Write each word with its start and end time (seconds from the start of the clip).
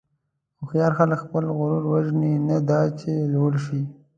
هوښیار 0.59 0.91
خلک 0.97 1.19
خپل 1.25 1.43
غرور 1.57 1.83
وژني، 1.91 2.33
نه 2.47 2.57
دا 2.69 2.81
چې 2.99 3.11
لوړ 3.33 3.53
شي. 3.65 3.81